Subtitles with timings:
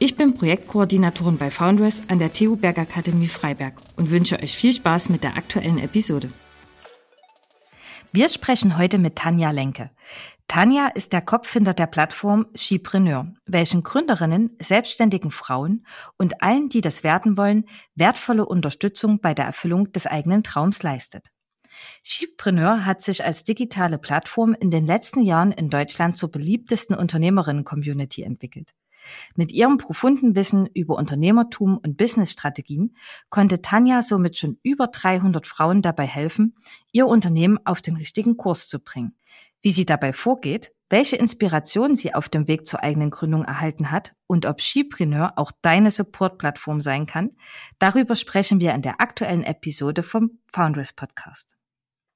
[0.00, 5.08] Ich bin Projektkoordinatorin bei Foundress an der TU Bergakademie Freiberg und wünsche euch viel Spaß
[5.08, 6.30] mit der aktuellen Episode.
[8.12, 9.90] Wir sprechen heute mit Tanja Lenke.
[10.46, 15.84] Tanja ist der Kopf hinter der Plattform Skipreneur, welchen Gründerinnen, selbstständigen Frauen
[16.16, 17.64] und allen, die das werden wollen,
[17.96, 21.26] wertvolle Unterstützung bei der Erfüllung des eigenen Traums leistet.
[22.04, 28.22] Skipreneur hat sich als digitale Plattform in den letzten Jahren in Deutschland zur beliebtesten Unternehmerinnen-Community
[28.22, 28.74] entwickelt.
[29.34, 32.96] Mit ihrem profunden Wissen über Unternehmertum und Businessstrategien
[33.30, 36.56] konnte Tanja somit schon über 300 Frauen dabei helfen,
[36.92, 39.16] ihr Unternehmen auf den richtigen Kurs zu bringen.
[39.60, 44.14] Wie sie dabei vorgeht, welche Inspiration sie auf dem Weg zur eigenen Gründung erhalten hat
[44.26, 47.30] und ob Skipreneur auch deine Support-Plattform sein kann,
[47.78, 51.56] darüber sprechen wir in der aktuellen Episode vom Foundress Podcast.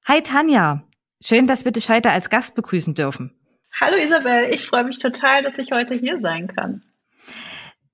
[0.05, 0.83] Hi Tanja,
[1.21, 3.35] schön, dass wir dich heute als Gast begrüßen dürfen.
[3.79, 6.81] Hallo Isabel, ich freue mich total, dass ich heute hier sein kann.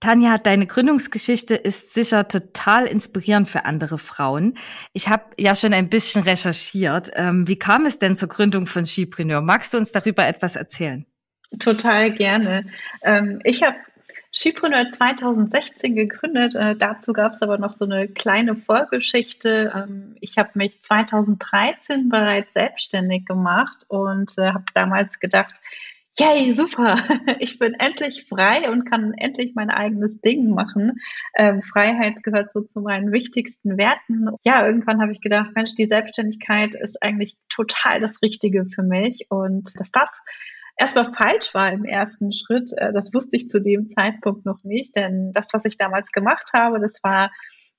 [0.01, 4.57] Tanja, deine Gründungsgeschichte ist sicher total inspirierend für andere Frauen.
[4.93, 7.11] Ich habe ja schon ein bisschen recherchiert.
[7.15, 9.41] Ähm, wie kam es denn zur Gründung von Skipreneur?
[9.41, 11.05] Magst du uns darüber etwas erzählen?
[11.59, 12.65] Total gerne.
[13.03, 13.75] Ähm, ich habe
[14.31, 16.55] Skipreneur 2016 gegründet.
[16.55, 19.73] Äh, dazu gab es aber noch so eine kleine Vorgeschichte.
[19.75, 25.55] Ähm, ich habe mich 2013 bereits selbstständig gemacht und äh, habe damals gedacht,
[26.17, 26.95] yay, super,
[27.39, 30.99] ich bin endlich frei und kann endlich mein eigenes Ding machen.
[31.35, 34.29] Ähm, Freiheit gehört so zu meinen wichtigsten Werten.
[34.43, 39.27] Ja, irgendwann habe ich gedacht, Mensch, die Selbstständigkeit ist eigentlich total das Richtige für mich
[39.29, 40.21] und dass das
[40.79, 42.71] erstmal falsch war im ersten Schritt.
[42.77, 46.51] Äh, das wusste ich zu dem Zeitpunkt noch nicht, denn das, was ich damals gemacht
[46.53, 47.29] habe, das war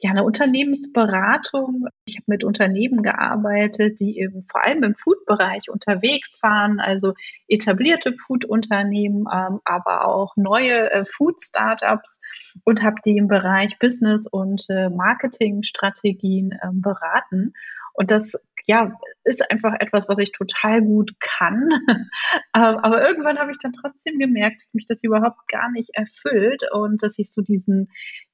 [0.02, 1.86] ja eine Unternehmensberatung.
[2.04, 7.14] Ich habe mit Unternehmen gearbeitet, die eben vor allem im Food-Bereich unterwegs waren, also
[7.48, 12.20] etablierte Food-Unternehmen, ähm, aber auch neue äh, Food-Startups
[12.64, 17.52] und habe die im Bereich Business und äh, Marketing-Strategien äh, beraten.
[18.00, 21.68] Und das ja, ist einfach etwas, was ich total gut kann.
[22.52, 26.64] Ähm, aber irgendwann habe ich dann trotzdem gemerkt, dass mich das überhaupt gar nicht erfüllt
[26.72, 27.90] und dass ich so diesen,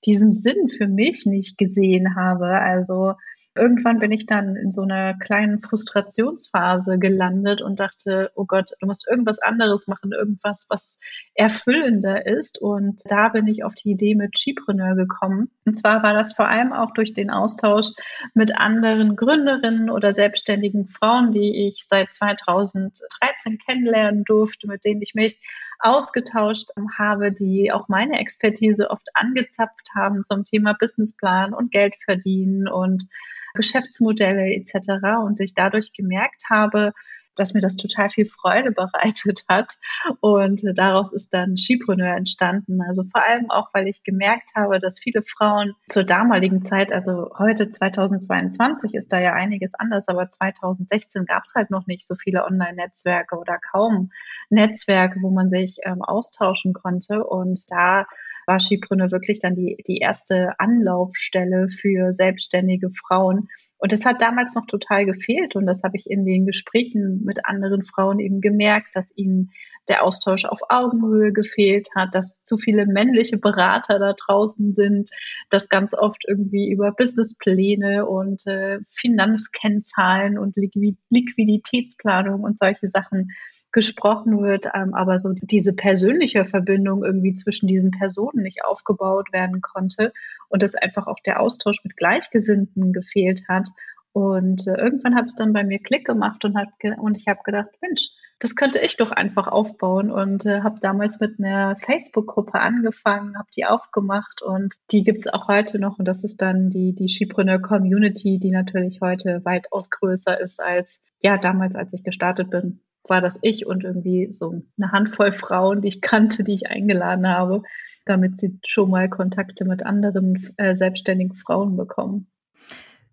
[0.07, 2.47] diesen Sinn für mich nicht gesehen habe.
[2.47, 3.15] Also
[3.57, 8.87] Irgendwann bin ich dann in so einer kleinen Frustrationsphase gelandet und dachte, oh Gott, du
[8.87, 10.99] musst irgendwas anderes machen, irgendwas, was
[11.35, 12.61] erfüllender ist.
[12.61, 15.51] Und da bin ich auf die Idee mit Skipreneur gekommen.
[15.65, 17.89] Und zwar war das vor allem auch durch den Austausch
[18.35, 25.15] mit anderen Gründerinnen oder selbstständigen Frauen, die ich seit 2013 kennenlernen durfte, mit denen ich
[25.15, 25.41] mich
[25.79, 32.69] ausgetauscht habe, die auch meine Expertise oft angezapft haben zum Thema Businessplan und Geld verdienen
[32.69, 33.09] und
[33.55, 35.19] Geschäftsmodelle etc.
[35.25, 36.93] und ich dadurch gemerkt habe,
[37.37, 39.75] dass mir das total viel Freude bereitet hat.
[40.21, 42.81] Und daraus ist dann Skipreneur entstanden.
[42.83, 47.31] Also vor allem auch, weil ich gemerkt habe, dass viele Frauen zur damaligen Zeit, also
[47.39, 52.15] heute 2022 ist da ja einiges anders, aber 2016 gab es halt noch nicht so
[52.15, 54.11] viele Online-Netzwerke oder kaum
[54.51, 57.25] Netzwerke, wo man sich ähm, austauschen konnte.
[57.25, 58.07] Und da
[58.47, 63.49] war Skipreneur wirklich dann die, die erste Anlaufstelle für selbstständige Frauen.
[63.79, 65.57] Und das hat damals noch total gefehlt.
[65.57, 69.51] Und das habe ich in den Gesprächen mit anderen Frauen eben gemerkt, dass ihnen
[69.89, 75.11] der Austausch auf Augenhöhe gefehlt hat, dass zu viele männliche Berater da draußen sind,
[75.51, 83.31] dass ganz oft irgendwie über Businesspläne und äh, Finanzkennzahlen und Liquid Liquiditätsplanung und solche Sachen
[83.77, 89.61] gesprochen wird, ähm, aber so diese persönliche Verbindung irgendwie zwischen diesen Personen nicht aufgebaut werden
[89.61, 90.15] konnte
[90.49, 93.69] und dass einfach auch der Austausch mit Gleichgesinnten gefehlt hat.
[94.13, 97.29] Und äh, irgendwann hat es dann bei mir Klick gemacht und, hat ge und ich
[97.29, 98.09] habe gedacht, Mensch,
[98.39, 103.49] das könnte ich doch einfach aufbauen und äh, habe damals mit einer Facebook-Gruppe angefangen, habe
[103.55, 107.59] die aufgemacht und die gibt's auch heute noch und das ist dann die, die Skipreneur
[107.59, 113.21] Community, die natürlich heute weitaus größer ist als ja damals, als ich gestartet bin war
[113.21, 117.63] das ich und irgendwie so eine Handvoll Frauen, die ich kannte, die ich eingeladen habe,
[118.05, 122.29] damit sie schon mal Kontakte mit anderen äh, selbstständigen Frauen bekommen.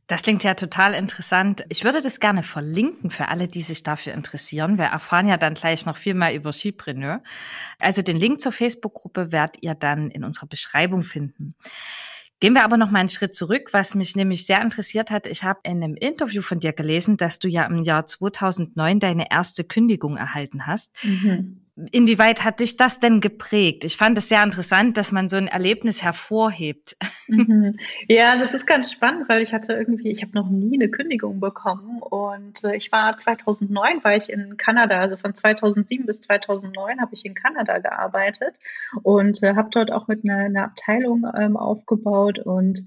[0.08, 1.66] Das klingt ja total interessant.
[1.70, 4.78] Ich würde das gerne verlinken für alle, die sich dafür interessieren.
[4.78, 7.24] Wir erfahren ja dann gleich noch viel mehr über Skipreneur.
[7.80, 11.56] Also den Link zur Facebook-Gruppe werdet ihr dann in unserer Beschreibung finden.
[12.44, 15.28] Gehen wir aber noch mal einen Schritt zurück, was mich nämlich sehr interessiert hat.
[15.28, 19.32] Ich habe in einem Interview von dir gelesen, dass du ja im Jahr 2009 deine
[19.32, 20.94] erste Kündigung erhalten hast.
[21.06, 21.63] Mhm.
[21.92, 23.84] Inwieweit hat dich das denn geprägt?
[23.84, 26.96] Ich fand es sehr interessant, dass man so ein Erlebnis hervorhebt.
[27.28, 27.76] Mhm.
[28.08, 31.40] Ja, das ist ganz spannend, weil ich hatte irgendwie, ich habe noch nie eine Kündigung
[31.40, 37.02] bekommen und äh, ich war 2009 war ich in Kanada, also von 2007 bis 2009
[37.02, 38.56] habe ich in Kanada gearbeitet
[39.02, 42.84] und äh, habe dort auch mit einer, einer Abteilung ähm, aufgebaut und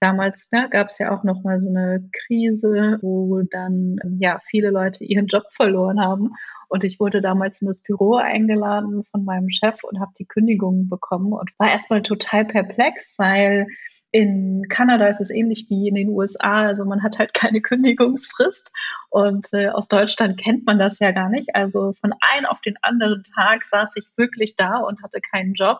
[0.00, 4.70] Damals ne, gab es ja auch noch mal so eine Krise, wo dann ja viele
[4.70, 6.32] Leute ihren Job verloren haben.
[6.68, 10.88] Und ich wurde damals in das Büro eingeladen von meinem Chef und habe die Kündigung
[10.88, 13.66] bekommen und war erstmal total perplex, weil
[14.10, 16.66] in Kanada ist es ähnlich wie in den USA.
[16.66, 18.72] Also man hat halt keine Kündigungsfrist.
[19.10, 21.54] Und äh, aus Deutschland kennt man das ja gar nicht.
[21.54, 25.78] Also von einem auf den anderen Tag saß ich wirklich da und hatte keinen Job.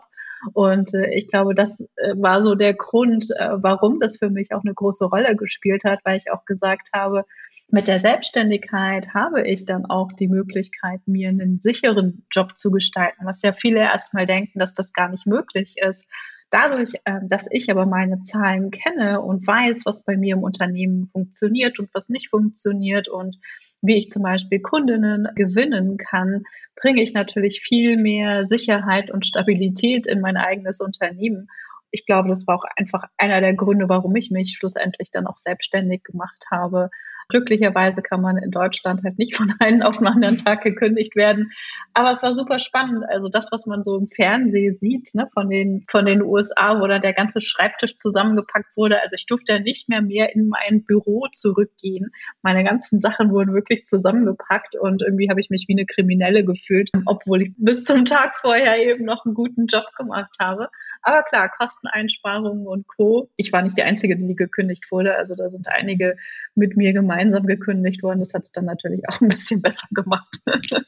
[0.52, 4.52] Und äh, ich glaube, das äh, war so der Grund, äh, warum das für mich
[4.52, 7.25] auch eine große Rolle gespielt hat, weil ich auch gesagt habe,
[7.70, 13.26] mit der Selbstständigkeit habe ich dann auch die Möglichkeit, mir einen sicheren Job zu gestalten,
[13.26, 16.06] was ja viele erstmal denken, dass das gar nicht möglich ist.
[16.50, 21.06] Dadurch, ähm, dass ich aber meine Zahlen kenne und weiß, was bei mir im Unternehmen
[21.08, 23.37] funktioniert und was nicht funktioniert und
[23.81, 26.43] wie ich zum Beispiel Kundinnen gewinnen kann,
[26.77, 31.49] bringe ich natürlich viel mehr Sicherheit und Stabilität in mein eigenes Unternehmen.
[31.91, 35.39] Ich glaube, das war auch einfach einer der Gründe, warum ich mich schlussendlich dann auch
[35.39, 36.91] selbstständig gemacht habe,
[37.29, 41.53] Glücklicherweise kann man in Deutschland halt nicht von einem auf den anderen Tag gekündigt werden.
[41.93, 43.05] Aber es war super spannend.
[43.09, 46.87] Also das, was man so im Fernsehen sieht, ne, von den, von den USA, wo
[46.87, 49.03] dann der ganze Schreibtisch zusammengepackt wurde.
[49.03, 52.13] Also ich durfte ja nicht mehr mehr in mein Büro zurückgehen.
[52.43, 56.91] Meine ganzen Sachen wurden wirklich zusammengepackt und irgendwie habe ich mich wie eine Kriminelle gefühlt,
[57.05, 60.69] obwohl ich bis zum Tag vorher eben noch einen guten Job gemacht habe.
[61.03, 63.31] Aber klar, Kosteneinsparungen und Co.
[63.37, 65.17] Ich war nicht die Einzige, die gekündigt wurde.
[65.17, 66.17] Also da sind einige
[66.55, 68.21] mit mir gemeinsam gekündigt worden.
[68.21, 70.29] Das hat es dann natürlich auch ein bisschen besser gemacht.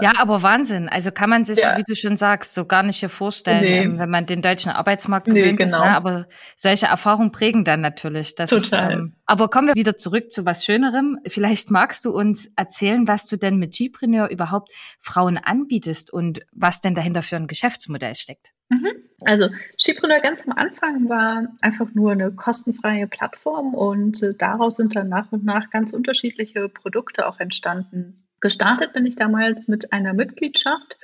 [0.00, 0.88] ja, aber Wahnsinn.
[0.88, 1.76] Also kann man sich, ja.
[1.78, 3.78] wie du schon sagst, so gar nicht hier vorstellen, nee.
[3.78, 5.78] Ähm, wenn man den deutschen Arbeitsmarkt gewöhnt nee, genau.
[5.78, 5.84] ist.
[5.84, 5.96] Ne?
[5.96, 6.26] Aber
[6.56, 8.34] solche Erfahrungen prägen dann natürlich.
[8.34, 8.92] Das Total.
[8.92, 11.18] Ist, ähm, aber kommen wir wieder zurück zu was Schönerem.
[11.26, 16.80] Vielleicht magst du uns erzählen, was du denn mit Gpreneur überhaupt Frauen anbietest und was
[16.80, 18.52] denn dahinter für ein Geschäftsmodell steckt.
[18.68, 18.88] Mhm.
[19.24, 19.48] Also
[19.78, 25.08] Skipreneur ganz am Anfang war einfach nur eine kostenfreie Plattform und äh, daraus sind dann
[25.08, 28.24] nach und nach ganz unterschiedliche Produkte auch entstanden.
[28.40, 30.98] Gestartet bin ich damals mit einer Mitgliedschaft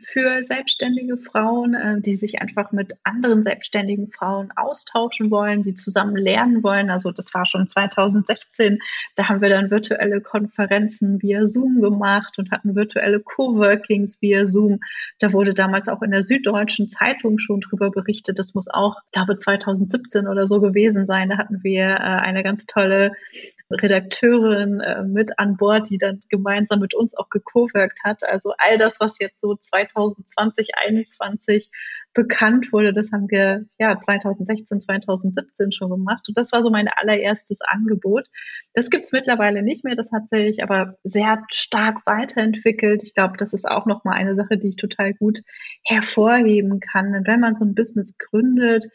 [0.00, 6.16] für selbstständige Frauen, äh, die sich einfach mit anderen selbstständigen Frauen austauschen wollen, die zusammen
[6.16, 6.90] lernen wollen.
[6.90, 8.78] Also das war schon 2016.
[9.16, 14.80] Da haben wir dann virtuelle Konferenzen via Zoom gemacht und hatten virtuelle Coworkings via Zoom.
[15.18, 18.38] Da wurde damals auch in der Süddeutschen Zeitung schon drüber berichtet.
[18.38, 21.30] Das muss auch, glaube, 2017 oder so gewesen sein.
[21.30, 23.12] Da hatten wir äh, eine ganz tolle
[23.70, 28.24] Redakteurin äh, mit an Bord, die dann gemeinsam mit uns auch gecoworkt hat.
[28.24, 31.70] Also all das, was jetzt so 2020, 2021
[32.14, 36.24] bekannt wurde, das haben wir ja 2016, 2017 schon gemacht.
[36.26, 38.26] Und das war so mein allererstes Angebot.
[38.72, 39.94] Das gibt's mittlerweile nicht mehr.
[39.94, 43.02] Das hat sich aber sehr stark weiterentwickelt.
[43.02, 45.40] Ich glaube, das ist auch nochmal eine Sache, die ich total gut
[45.84, 47.12] hervorheben kann.
[47.12, 48.86] Denn wenn man so ein Business gründet,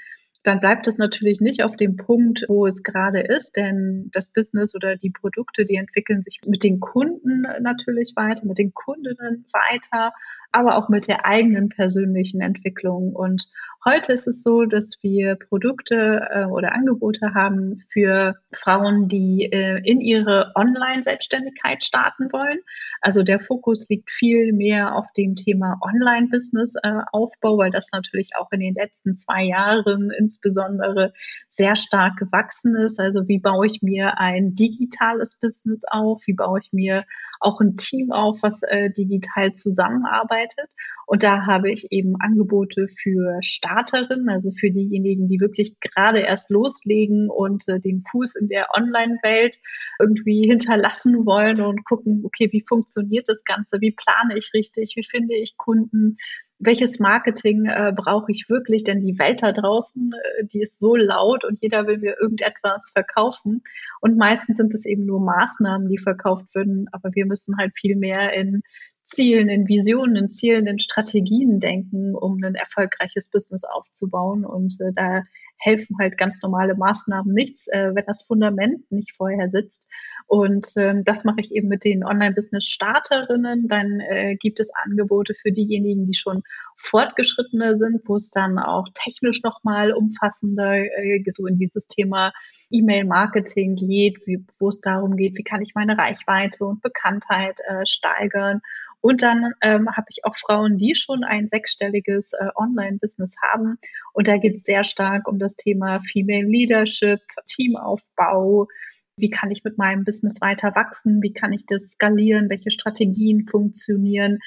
[0.44, 4.76] dann bleibt es natürlich nicht auf dem Punkt, wo es gerade ist, denn das Business
[4.76, 10.14] oder die Produkte, die entwickeln sich mit den Kunden natürlich weiter, mit den Kundinnen weiter,
[10.54, 13.14] aber auch mit der eigenen persönlichen Entwicklung.
[13.14, 13.48] Und
[13.86, 19.82] Heute ist es so, dass wir Produkte äh, oder Angebote haben für Frauen, die äh,
[19.84, 22.60] in ihre Online-Selbstständigkeit starten wollen.
[23.02, 28.50] Also der Fokus liegt viel mehr auf dem Thema Online-Business-Aufbau, äh, weil das natürlich auch
[28.54, 31.12] in den letzten zwei Jahren insbesondere
[31.50, 33.02] sehr stark gewachsen ist.
[33.02, 36.22] Also wie baue ich mir ein digitales Business auf?
[36.26, 37.04] Wie baue ich mir
[37.44, 40.70] auch ein Team auf, was äh, digital zusammenarbeitet?
[41.06, 46.50] Und da habe ich eben Angebote für Starterinnen, also für diejenigen, die wirklich gerade erst
[46.50, 49.58] loslegen und äh, den Fuß in der Online-Welt
[50.00, 53.82] irgendwie hinterlassen wollen und gucken, okay, wie funktioniert das Ganze?
[53.82, 54.94] Wie plane ich richtig?
[54.96, 56.18] Wie finde ich Kunden?
[56.66, 58.84] Welches Marketing äh, brauche ich wirklich?
[58.84, 62.90] Denn die Welt da draußen, äh, die ist so laut und jeder will mir irgendetwas
[62.92, 63.62] verkaufen.
[64.02, 66.88] Und meistens sind es eben nur Maßnahmen, die verkauft werden.
[66.92, 68.62] Aber wir müssen halt viel mehr in
[69.04, 74.46] Zielen, in Visionen, in Zielen, in Strategien denken, um ein erfolgreiches Business aufzubauen.
[74.46, 75.24] Und äh, da
[75.58, 79.90] helfen halt ganz normale Maßnahmen nichts, äh, wenn das Fundament nicht vorher sitzt.
[80.28, 83.68] Und ähm, das mache ich eben mit den Online-Business-Starterinnen.
[83.68, 86.44] Dann äh, gibt es Angebote für diejenigen, die schon
[86.78, 92.34] fortgeschrittener sind, wo es dann auch technisch nochmal umfassender äh, so in dieses Thema
[92.72, 94.20] E-Mail-Marketing geht,
[94.60, 98.62] wo es darum geht, wie kann ich meine Reichweite und Bekanntheit äh, steigern.
[99.04, 103.78] Und dann ähm, habe ich auch Frauen, die schon ein sechsstelliges äh, Online-Business haben.
[104.14, 108.70] Und da geht es sehr stark um das Thema Female Leadership, Teamaufbau,
[109.18, 111.22] wie kann ich mit meinem Business weiter wachsen?
[111.22, 112.50] Wie kann ich das skalieren?
[112.50, 114.40] Welche Strategien funktionieren?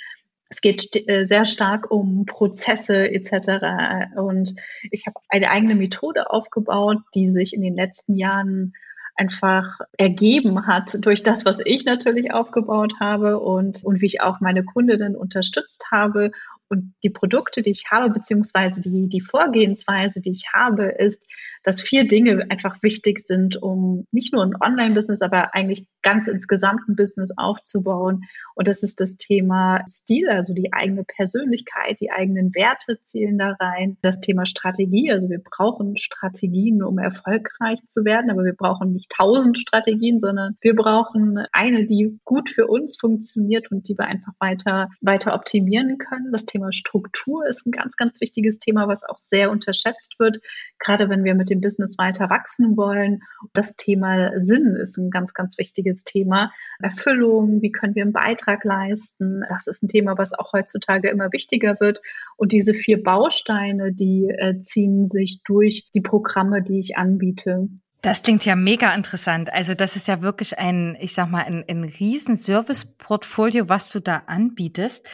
[0.49, 4.17] Es geht äh, sehr stark um Prozesse etc.
[4.17, 4.55] Und
[4.91, 8.73] ich habe eine eigene Methode aufgebaut, die sich in den letzten Jahren
[9.17, 14.41] einfach ergeben hat durch das, was ich natürlich aufgebaut habe und, und wie ich auch
[14.41, 16.31] meine Kundinnen unterstützt habe.
[16.69, 21.27] Und die Produkte, die ich habe, beziehungsweise die, die Vorgehensweise, die ich habe, ist,
[21.67, 26.89] dass vier Dinge einfach wichtig sind, um nicht nur ein Online-Business, aber eigentlich ganz insgesamt
[26.89, 28.23] ein Business aufzubauen.
[28.55, 33.57] Und das ist das Thema Stil, also die eigene Persönlichkeit, die eigenen Werte zählen da
[33.59, 33.99] rein.
[34.01, 39.11] Das Thema Strategie, also wir brauchen Strategien, um erfolgreich zu werden, aber wir brauchen nicht
[39.11, 44.35] tausend Strategien, sondern wir brauchen eine, die gut für uns funktioniert und die wir einfach
[44.39, 46.31] weiter, weiter optimieren können.
[46.31, 50.39] Das Thema Struktur ist ein ganz, ganz wichtiges Thema, was auch sehr unterschätzt wird,
[50.79, 53.23] gerade wenn wir mit dem Business weiter wachsen wollen.
[53.53, 56.53] Das Thema Sinn ist ein ganz, ganz wichtiges Thema.
[56.81, 59.43] Erfüllung, wie können wir einen Beitrag leisten?
[59.49, 62.01] Das ist ein Thema, was auch heutzutage immer wichtiger wird.
[62.37, 67.69] Und diese vier Bausteine, die äh, ziehen sich durch die Programme, die ich anbiete.
[68.07, 69.53] Das klingt ja mega interessant.
[69.53, 73.99] Also das ist ja wirklich ein, ich sag mal, ein, ein riesen Service-Portfolio, was du
[73.99, 75.05] da anbietest.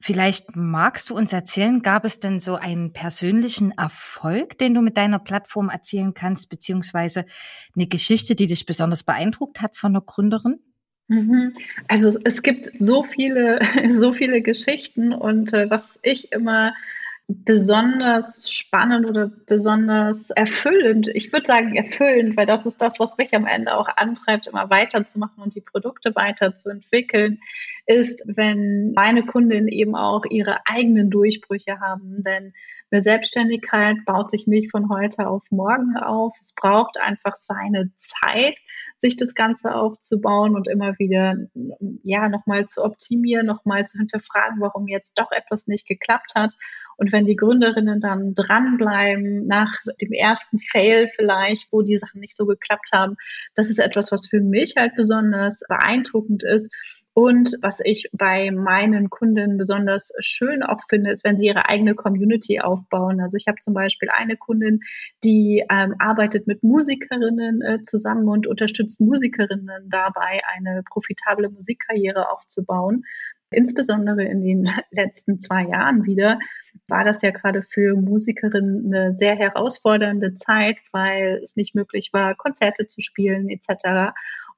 [0.00, 4.96] Vielleicht magst du uns erzählen, gab es denn so einen persönlichen Erfolg, den du mit
[4.96, 7.24] deiner Plattform erzählen kannst, beziehungsweise
[7.76, 10.58] eine Geschichte, die dich besonders beeindruckt hat von einer Gründerin?
[11.06, 11.54] Mhm.
[11.86, 13.60] Also es gibt so viele,
[13.90, 16.74] so viele Geschichten und äh, was ich immer
[17.26, 21.08] besonders spannend oder besonders erfüllend.
[21.08, 24.68] Ich würde sagen erfüllend, weil das ist das, was mich am Ende auch antreibt, immer
[24.68, 27.40] weiterzumachen und die Produkte weiterzuentwickeln,
[27.86, 32.22] ist, wenn meine Kundinnen eben auch ihre eigenen Durchbrüche haben.
[32.22, 32.52] Denn
[32.90, 36.36] eine Selbstständigkeit baut sich nicht von heute auf morgen auf.
[36.40, 38.58] Es braucht einfach seine Zeit,
[38.98, 41.34] sich das Ganze aufzubauen und immer wieder,
[42.02, 46.54] ja, nochmal zu optimieren, nochmal zu hinterfragen, warum jetzt doch etwas nicht geklappt hat.
[46.96, 52.36] Und wenn die Gründerinnen dann dranbleiben nach dem ersten Fail vielleicht, wo die Sachen nicht
[52.36, 53.16] so geklappt haben,
[53.54, 56.70] das ist etwas, was für mich halt besonders beeindruckend ist.
[57.16, 61.94] Und was ich bei meinen Kunden besonders schön auch finde, ist, wenn sie ihre eigene
[61.94, 63.20] Community aufbauen.
[63.20, 64.80] Also ich habe zum Beispiel eine Kundin,
[65.22, 73.04] die ähm, arbeitet mit Musikerinnen äh, zusammen und unterstützt Musikerinnen dabei, eine profitable Musikkarriere aufzubauen.
[73.54, 76.38] Insbesondere in den letzten zwei Jahren wieder
[76.88, 82.34] war das ja gerade für Musikerinnen eine sehr herausfordernde Zeit, weil es nicht möglich war,
[82.34, 84.12] Konzerte zu spielen etc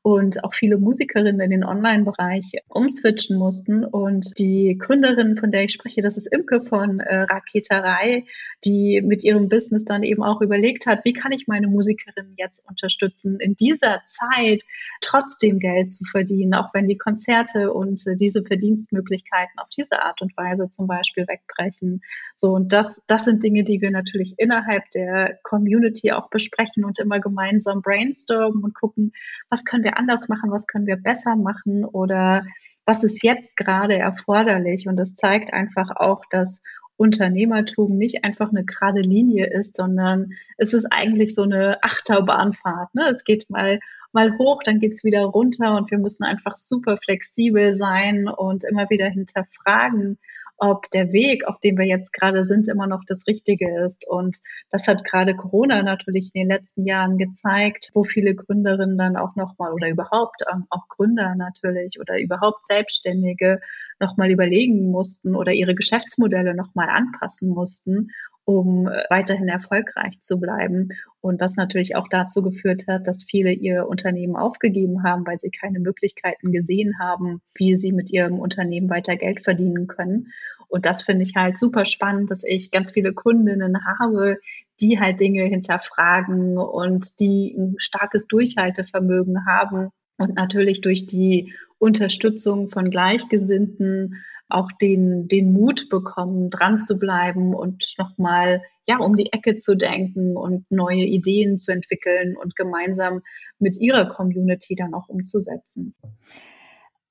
[0.06, 3.84] und auch viele Musikerinnen in den Online-Bereich umswitchen mussten.
[3.84, 8.24] Und die Gründerin, von der ich spreche, das ist Imke von äh, Raketerei,
[8.64, 12.64] die mit ihrem Business dann eben auch überlegt hat, wie kann ich meine Musikerinnen jetzt
[12.68, 14.62] unterstützen, in dieser Zeit
[15.00, 20.22] trotzdem Geld zu verdienen, auch wenn die Konzerte und äh, diese Verdienstmöglichkeiten auf diese Art
[20.22, 22.00] und Weise zum Beispiel wegbrechen.
[22.36, 27.00] So, und das, das sind Dinge, die wir natürlich innerhalb der Community auch besprechen und
[27.00, 29.10] immer gemeinsam brainstormen und gucken,
[29.50, 32.44] was können wir anders machen, was können wir besser machen oder
[32.84, 34.86] was ist jetzt gerade erforderlich.
[34.86, 36.62] Und das zeigt einfach auch, dass
[36.96, 42.94] Unternehmertum nicht einfach eine gerade Linie ist, sondern es ist eigentlich so eine Achterbahnfahrt.
[42.94, 43.12] Ne?
[43.14, 43.80] Es geht mal
[44.12, 48.88] mal hoch, dann geht's wieder runter und wir müssen einfach super flexibel sein und immer
[48.88, 50.18] wieder hinterfragen,
[50.58, 54.06] ob der Weg, auf dem wir jetzt gerade sind, immer noch das Richtige ist.
[54.06, 54.38] Und
[54.70, 59.36] das hat gerade Corona natürlich in den letzten Jahren gezeigt, wo viele Gründerinnen dann auch
[59.36, 63.60] nochmal oder überhaupt ähm, auch Gründer natürlich oder überhaupt Selbstständige
[64.00, 68.10] nochmal überlegen mussten oder ihre Geschäftsmodelle nochmal anpassen mussten
[68.46, 70.88] um äh, weiterhin erfolgreich zu bleiben.
[71.20, 75.50] Und was natürlich auch dazu geführt hat, dass viele ihr Unternehmen aufgegeben haben, weil sie
[75.50, 80.28] keine Möglichkeiten gesehen haben, wie sie mit ihrem Unternehmen weiter Geld verdienen können.
[80.68, 84.38] Und das finde ich halt super spannend, dass ich ganz viele Kundinnen habe,
[84.80, 92.68] die halt Dinge hinterfragen und die ein starkes Durchhaltevermögen haben und natürlich durch die Unterstützung
[92.68, 99.32] von Gleichgesinnten auch den, den Mut bekommen, dran zu bleiben und nochmal ja, um die
[99.32, 103.22] Ecke zu denken und neue Ideen zu entwickeln und gemeinsam
[103.58, 105.94] mit ihrer Community dann auch umzusetzen.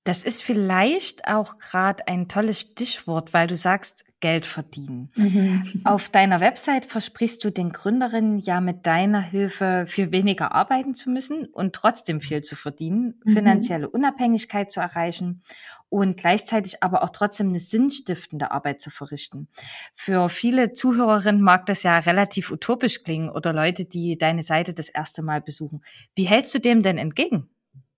[0.06, 5.12] Das ist vielleicht auch gerade ein tolles Stichwort, weil du sagst, Geld verdienen.
[5.16, 5.82] Mhm.
[5.84, 11.10] Auf deiner Website versprichst du den Gründerinnen ja mit deiner Hilfe für weniger arbeiten zu
[11.10, 13.34] müssen und trotzdem viel zu verdienen, mhm.
[13.34, 15.44] finanzielle Unabhängigkeit zu erreichen
[15.90, 19.48] und gleichzeitig aber auch trotzdem eine sinnstiftende Arbeit zu verrichten.
[19.94, 24.90] Für viele Zuhörerinnen mag das ja relativ utopisch klingen oder Leute, die deine Seite das
[24.90, 25.84] erste Mal besuchen.
[26.16, 27.50] Wie hältst du dem denn entgegen?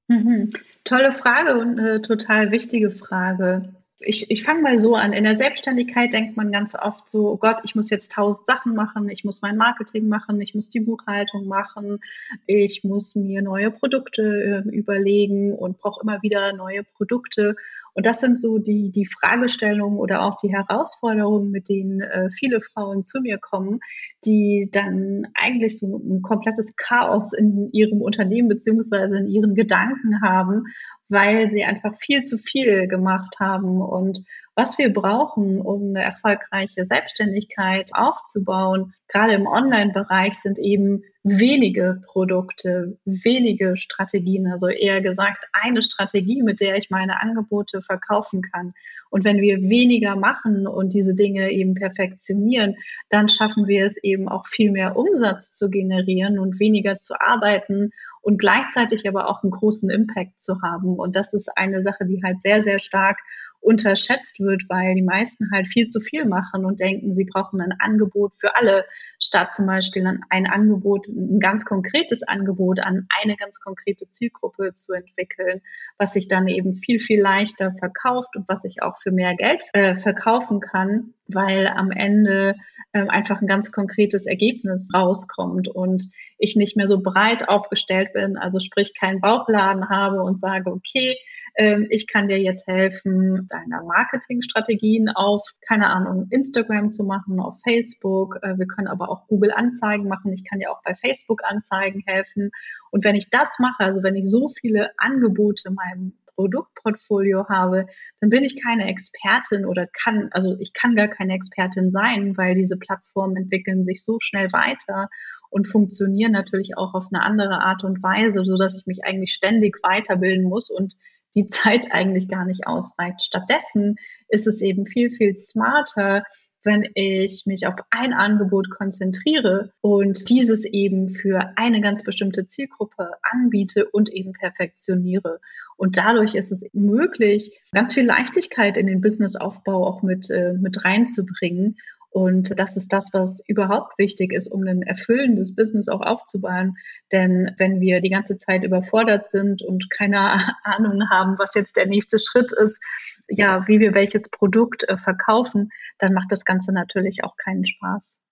[0.08, 0.54] Mhm.
[0.84, 3.74] Tolle Frage und eine total wichtige Frage.
[4.00, 5.12] Ich, ich fange mal so an.
[5.12, 8.76] In der Selbstständigkeit denkt man ganz oft so, oh Gott, ich muss jetzt tausend Sachen
[8.76, 12.00] machen, ich muss mein Marketing machen, ich muss die Buchhaltung machen,
[12.46, 17.56] ich muss mir neue Produkte äh, überlegen und brauche immer wieder neue Produkte.
[17.98, 22.62] Und das sind so die, die Fragestellungen oder auch die Herausforderungen, mit denen äh, viele
[22.62, 23.80] Frauen zu mir kommen,
[24.24, 30.66] die dann eigentlich so ein komplettes Chaos in ihrem Unternehmen beziehungsweise in ihren Gedanken haben,
[31.10, 33.82] weil sie einfach viel zu viel gemacht haben.
[33.82, 34.20] Und
[34.54, 42.98] was wir brauchen, um eine erfolgreiche Selbstständigkeit aufzubauen, gerade im Online-Bereich, sind eben wenige Produkte,
[43.06, 48.74] wenige Strategien, also eher gesagt eine Strategie, mit der ich meine Angebote verkaufen kann.
[49.10, 52.76] Und wenn wir weniger machen und diese Dinge eben perfektionieren,
[53.10, 57.92] dann schaffen wir es eben auch viel mehr Umsatz zu generieren und weniger zu arbeiten
[58.22, 61.00] und gleichzeitig aber auch einen großen Impact zu haben.
[61.00, 63.20] Und das ist eine Sache, die halt sehr, sehr stark
[63.60, 67.74] unterschätzt wird, weil die meisten halt viel zu viel machen und denken, sie brauchen ein
[67.80, 68.86] Angebot für alle,
[69.20, 74.94] statt zum Beispiel ein Angebot, ein ganz konkretes Angebot an eine ganz konkrete Zielgruppe zu
[74.94, 75.62] entwickeln,
[75.98, 79.64] was sich dann eben viel, viel leichter verkauft und was ich auch für mehr Geld
[79.74, 82.56] äh, verkaufen kann, weil am Ende
[82.94, 88.38] äh, einfach ein ganz konkretes Ergebnis rauskommt und ich nicht mehr so breit aufgestellt bin,
[88.38, 91.18] also sprich keinen Bauchladen habe und sage, okay,
[91.58, 97.60] ähm, ich kann dir jetzt helfen, deine Marketingstrategien auf, keine Ahnung, Instagram zu machen, auf
[97.68, 98.38] Facebook.
[98.44, 100.32] Äh, wir können aber auch Google Anzeigen machen.
[100.34, 102.52] Ich kann dir auch bei Facebook Anzeigen helfen.
[102.92, 107.88] Und wenn ich das mache, also wenn ich so viele Angebote in meinem Produktportfolio habe,
[108.22, 112.56] dann bin ich keine Expertin oder kann, also ich kann gar keine Expertin sein, weil
[112.56, 115.10] diese Plattformen entwickeln sich so schnell weiter
[115.50, 119.34] und funktionieren natürlich auch auf eine andere Art und Weise, so dass ich mich eigentlich
[119.34, 120.96] ständig weiterbilden muss und
[121.36, 123.24] die Zeit eigentlich gar nicht ausreicht.
[123.24, 123.96] Stattdessen
[124.28, 126.24] ist es eben viel, viel smarter,
[126.68, 133.12] wenn ich mich auf ein Angebot konzentriere und dieses eben für eine ganz bestimmte Zielgruppe
[133.24, 135.40] anbiete und eben perfektioniere.
[135.78, 140.84] Und dadurch ist es möglich, ganz viel Leichtigkeit in den Businessaufbau auch mit, äh, mit
[140.84, 141.78] reinzubringen
[142.18, 146.76] und das ist das, was überhaupt wichtig ist, um ein erfüllendes Business auch aufzubauen.
[147.12, 150.18] Denn wenn wir die ganze Zeit überfordert sind und keine
[150.64, 152.84] Ahnung haben, was jetzt der nächste Schritt ist,
[153.30, 158.24] ja, wie wir welches Produkt äh, verkaufen, dann macht das Ganze natürlich auch keinen Spaß.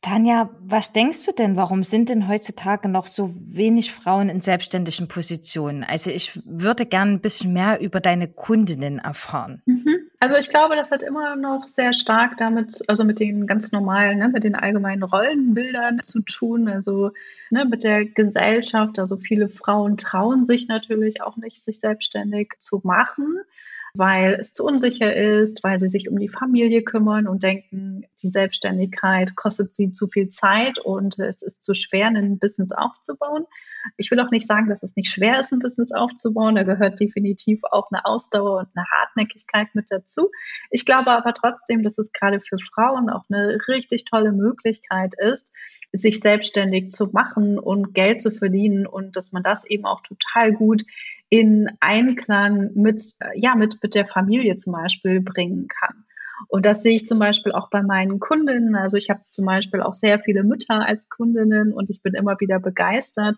[0.00, 5.08] Tanja, was denkst du denn, warum sind denn heutzutage noch so wenig Frauen in selbstständigen
[5.08, 5.84] Positionen?
[5.84, 9.62] Also ich würde gern ein bisschen mehr über deine Kundinnen erfahren.
[9.66, 9.96] Mhm.
[10.20, 14.18] Also ich glaube, das hat immer noch sehr stark damit, also mit den ganz normalen,
[14.18, 17.10] ne, mit den allgemeinen Rollenbildern zu tun, also
[17.50, 18.98] ne, mit der Gesellschaft.
[18.98, 23.40] Also viele Frauen trauen sich natürlich auch nicht, sich selbstständig zu machen
[23.94, 28.28] weil es zu unsicher ist, weil sie sich um die Familie kümmern und denken, die
[28.28, 33.46] Selbstständigkeit kostet sie zu viel Zeit und es ist zu schwer, ein Business aufzubauen.
[33.96, 36.54] Ich will auch nicht sagen, dass es nicht schwer ist, ein Business aufzubauen.
[36.54, 40.30] Da gehört definitiv auch eine Ausdauer und eine Hartnäckigkeit mit dazu.
[40.70, 45.52] Ich glaube aber trotzdem, dass es gerade für Frauen auch eine richtig tolle Möglichkeit ist,
[45.92, 50.52] sich selbstständig zu machen und Geld zu verdienen und dass man das eben auch total
[50.52, 50.84] gut
[51.28, 53.02] in Einklang mit,
[53.34, 56.04] ja, mit, mit der Familie zum Beispiel bringen kann.
[56.48, 58.74] Und das sehe ich zum Beispiel auch bei meinen Kundinnen.
[58.74, 62.38] Also ich habe zum Beispiel auch sehr viele Mütter als Kundinnen und ich bin immer
[62.40, 63.36] wieder begeistert,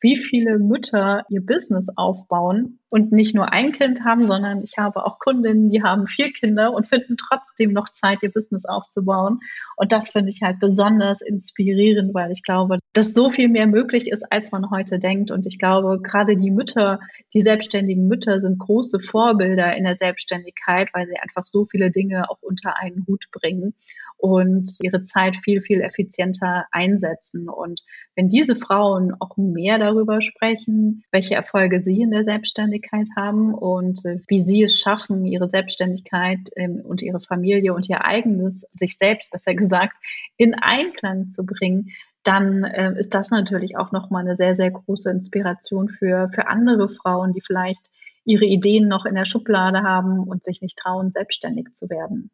[0.00, 5.04] wie viele Mütter ihr Business aufbauen und nicht nur ein Kind haben, sondern ich habe
[5.04, 9.40] auch Kundinnen, die haben vier Kinder und finden trotzdem noch Zeit, ihr Business aufzubauen.
[9.76, 14.08] Und das finde ich halt besonders inspirierend, weil ich glaube, dass so viel mehr möglich
[14.08, 15.30] ist, als man heute denkt.
[15.30, 17.00] Und ich glaube, gerade die Mütter,
[17.34, 22.30] die selbstständigen Mütter sind große Vorbilder in der Selbstständigkeit, weil sie einfach so viele Dinge
[22.30, 23.74] auch unter einen Hut bringen.
[24.18, 27.48] Und ihre Zeit viel, viel effizienter einsetzen.
[27.48, 27.82] Und
[28.16, 34.04] wenn diese Frauen auch mehr darüber sprechen, welche Erfolge sie in der Selbstständigkeit haben und
[34.04, 38.98] äh, wie sie es schaffen, ihre Selbstständigkeit ähm, und ihre Familie und ihr eigenes, sich
[38.98, 39.96] selbst besser gesagt,
[40.36, 41.90] in Einklang zu bringen,
[42.24, 46.88] dann äh, ist das natürlich auch nochmal eine sehr, sehr große Inspiration für, für andere
[46.88, 47.88] Frauen, die vielleicht
[48.24, 52.30] ihre Ideen noch in der Schublade haben und sich nicht trauen, selbstständig zu werden.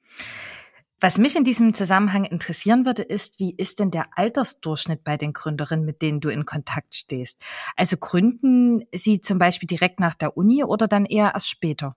[1.05, 5.35] Was mich in diesem Zusammenhang interessieren würde, ist, wie ist denn der Altersdurchschnitt bei den
[5.35, 7.43] Gründerinnen, mit denen du in Kontakt stehst?
[7.77, 11.95] Also gründen sie zum Beispiel direkt nach der Uni oder dann eher erst später?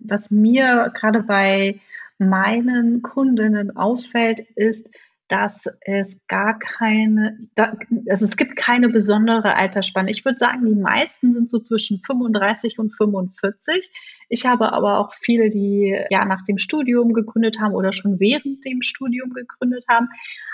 [0.00, 1.78] Was mir gerade bei
[2.18, 4.90] meinen Kundinnen auffällt, ist,
[5.30, 7.38] dass es gar keine,
[8.08, 10.10] also es gibt keine besondere Altersspanne.
[10.10, 13.90] Ich würde sagen, die meisten sind so zwischen 35 und 45.
[14.28, 18.64] Ich habe aber auch viele, die ja nach dem Studium gegründet haben oder schon während
[18.64, 20.08] dem Studium gegründet haben.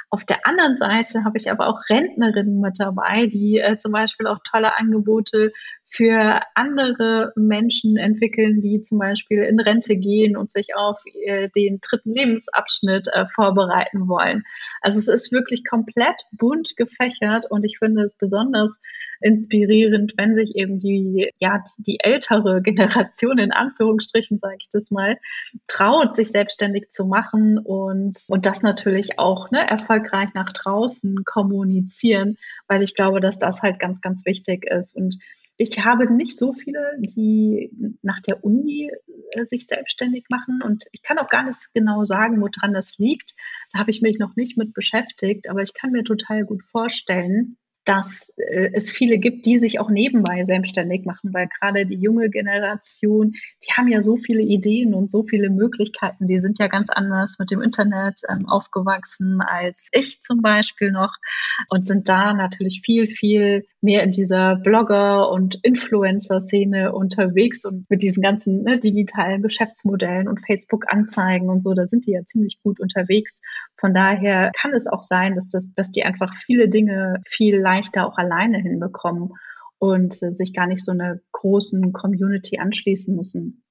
[0.08, 4.28] Auf der anderen Seite habe ich aber auch Rentnerinnen mit dabei, die äh, zum Beispiel
[4.28, 5.52] auch tolle Angebote
[5.84, 11.80] für andere Menschen entwickeln, die zum Beispiel in Rente gehen und sich auf äh, den
[11.80, 14.44] dritten Lebensabschnitt äh, vorbereiten wollen.
[14.80, 18.80] Also es ist wirklich komplett bunt gefächert und ich finde es besonders
[19.20, 25.18] inspirierend, wenn sich eben die, ja, die ältere Generation in Anführungsstrichen, sage ich das mal,
[25.66, 29.95] traut, sich selbstständig zu machen und, und das natürlich auch ne, erfolgreich
[30.34, 32.36] nach draußen kommunizieren,
[32.68, 34.94] weil ich glaube, dass das halt ganz, ganz wichtig ist.
[34.96, 35.18] Und
[35.58, 37.70] ich habe nicht so viele, die
[38.02, 38.90] nach der Uni
[39.32, 43.34] äh, sich selbstständig machen und ich kann auch gar nicht genau sagen, woran das liegt.
[43.72, 47.56] Da habe ich mich noch nicht mit beschäftigt, aber ich kann mir total gut vorstellen,
[47.86, 52.28] dass äh, es viele gibt, die sich auch nebenbei selbstständig machen, weil gerade die junge
[52.28, 53.32] Generation,
[53.64, 56.26] die haben ja so viele Ideen und so viele Möglichkeiten.
[56.26, 61.14] Die sind ja ganz anders mit dem Internet ähm, aufgewachsen als ich zum Beispiel noch
[61.68, 68.02] und sind da natürlich viel, viel mehr in dieser Blogger- und Influencer-Szene unterwegs und mit
[68.02, 72.80] diesen ganzen ne, digitalen Geschäftsmodellen und Facebook-Anzeigen und so, da sind die ja ziemlich gut
[72.80, 73.40] unterwegs.
[73.78, 78.06] Von daher kann es auch sein, dass, das, dass die einfach viele Dinge viel leichter
[78.06, 79.34] auch alleine hinbekommen
[79.78, 83.62] und äh, sich gar nicht so einer großen Community anschließen müssen.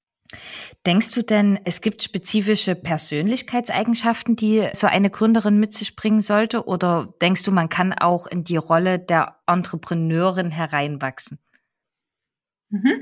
[0.86, 6.66] Denkst du denn, es gibt spezifische Persönlichkeitseigenschaften, die so eine Gründerin mit sich bringen sollte?
[6.66, 11.40] Oder denkst du, man kann auch in die Rolle der Entrepreneurin hereinwachsen?
[12.72, 13.02] Mhm.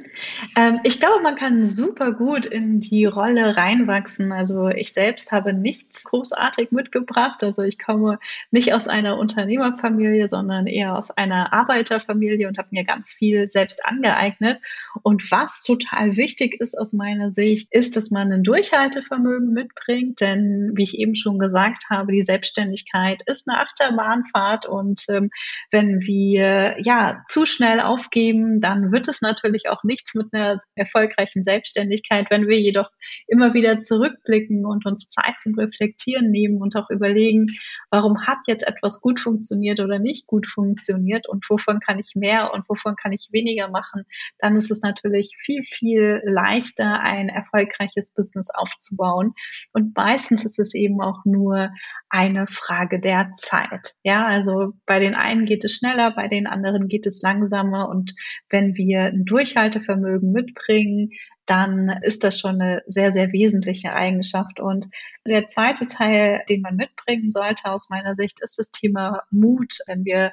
[0.58, 4.34] Ähm, ich glaube, man kann super gut in die Rolle reinwachsen.
[4.34, 7.42] Also ich selbst habe nichts großartig mitgebracht.
[7.44, 8.20] Also ich komme
[8.52, 13.86] nicht aus einer Unternehmerfamilie, sondern eher aus einer Arbeiterfamilie und habe mir ganz viel selbst
[13.86, 14.60] angeeignet.
[15.02, 20.20] Und was total wichtig ist aus meiner Sicht, ist, dass man ein Durchhaltevermögen mitbringt.
[20.20, 24.66] Denn wie ich eben schon gesagt habe, die Selbstständigkeit ist eine Achterbahnfahrt.
[24.66, 25.30] Und ähm,
[25.72, 30.58] wenn wir ja zu schnell aufgeben, dann wird es natürlich natürlich auch nichts mit einer
[30.76, 32.28] erfolgreichen Selbstständigkeit.
[32.30, 32.90] Wenn wir jedoch
[33.28, 37.48] immer wieder zurückblicken und uns Zeit zum Reflektieren nehmen und auch überlegen,
[37.92, 42.54] warum hat jetzt etwas gut funktioniert oder nicht gut funktioniert und wovon kann ich mehr
[42.54, 44.04] und wovon kann ich weniger machen,
[44.40, 49.34] dann ist es natürlich viel, viel leichter, ein erfolgreiches Business aufzubauen.
[49.72, 51.70] Und meistens ist es eben auch nur
[52.10, 53.94] eine Frage der Zeit.
[54.04, 57.90] Ja, also bei den einen geht es schneller, bei den anderen geht es langsamer.
[57.90, 58.14] Und
[58.50, 61.12] wenn wir ein Durchhaltevermögen mitbringen,
[61.46, 64.62] dann ist das schon eine sehr, sehr wesentliche Eigenschaft.
[64.62, 64.88] Und
[65.28, 69.78] der zweite Teil, den man mitbringen sollte aus meiner Sicht, ist das Thema Mut.
[69.88, 70.32] Wenn wir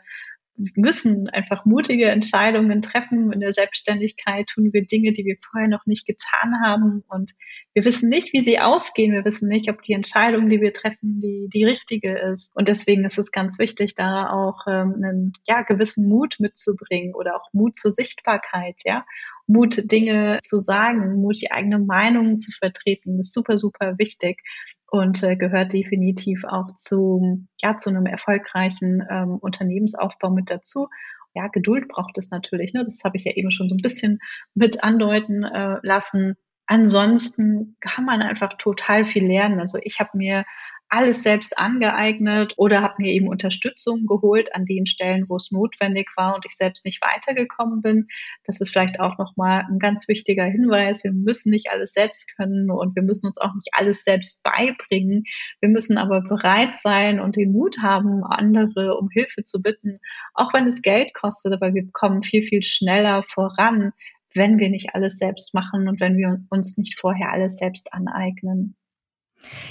[0.74, 3.32] müssen einfach mutige Entscheidungen treffen.
[3.32, 7.04] In der Selbstständigkeit tun wir Dinge, die wir vorher noch nicht getan haben.
[7.08, 7.32] Und
[7.72, 9.12] wir wissen nicht, wie sie ausgehen.
[9.12, 12.54] Wir wissen nicht, ob die Entscheidung, die wir treffen, die, die richtige ist.
[12.54, 17.36] Und deswegen ist es ganz wichtig, da auch ähm, einen ja, gewissen Mut mitzubringen oder
[17.36, 19.04] auch Mut zur Sichtbarkeit, ja.
[19.50, 24.42] Mut, Dinge zu sagen, Mut, die eigene Meinung zu vertreten, ist super, super wichtig
[24.86, 30.88] und äh, gehört definitiv auch zu, ja, zu einem erfolgreichen ähm, Unternehmensaufbau mit dazu.
[31.34, 32.74] Ja, Geduld braucht es natürlich.
[32.74, 32.84] Ne?
[32.84, 34.20] Das habe ich ja eben schon so ein bisschen
[34.54, 36.36] mit andeuten äh, lassen.
[36.66, 39.58] Ansonsten kann man einfach total viel lernen.
[39.58, 40.44] Also ich habe mir
[40.90, 46.10] alles selbst angeeignet oder habe mir eben Unterstützung geholt an den Stellen, wo es notwendig
[46.16, 48.08] war und ich selbst nicht weitergekommen bin.
[48.44, 51.04] Das ist vielleicht auch nochmal ein ganz wichtiger Hinweis.
[51.04, 55.22] Wir müssen nicht alles selbst können und wir müssen uns auch nicht alles selbst beibringen.
[55.60, 60.00] Wir müssen aber bereit sein und den Mut haben, andere um Hilfe zu bitten,
[60.34, 63.92] auch wenn es Geld kostet, aber wir kommen viel, viel schneller voran,
[64.34, 68.76] wenn wir nicht alles selbst machen und wenn wir uns nicht vorher alles selbst aneignen.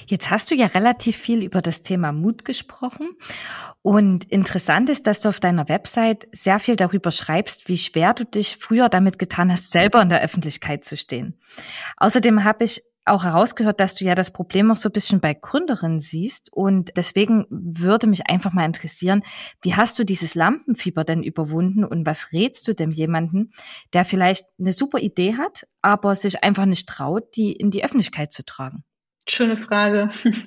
[0.08, 3.12] Jetzt hast du ja relativ viel über das Thema Mut gesprochen.
[3.82, 8.26] Und interessant ist, dass du auf deiner Website sehr viel darüber schreibst, wie schwer du
[8.26, 11.40] dich früher damit getan hast, selber in der Öffentlichkeit zu stehen.
[11.98, 15.34] Außerdem habe ich auch herausgehört, dass du ja das Problem auch so ein bisschen bei
[15.34, 16.52] Gründerinnen siehst.
[16.54, 19.24] Und deswegen würde mich einfach mal interessieren,
[19.62, 23.52] wie hast du dieses Lampenfieber denn überwunden und was rätst du dem jemanden,
[23.94, 28.32] der vielleicht eine super Idee hat, aber sich einfach nicht traut, die in die Öffentlichkeit
[28.32, 28.84] zu tragen?
[29.30, 30.10] Schöne Frage.